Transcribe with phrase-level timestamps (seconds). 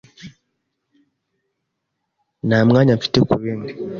[2.47, 3.71] Nta mwanya mfite kubindi.